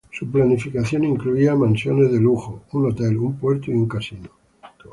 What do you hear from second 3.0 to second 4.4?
un puerto y un casino.